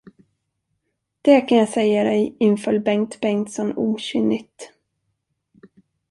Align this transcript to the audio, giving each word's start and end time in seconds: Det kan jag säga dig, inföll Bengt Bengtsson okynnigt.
Det 1.21 1.41
kan 1.41 1.57
jag 1.57 1.69
säga 1.69 2.03
dig, 2.03 2.35
inföll 2.39 2.79
Bengt 2.79 3.19
Bengtsson 3.21 3.73
okynnigt. 3.77 4.73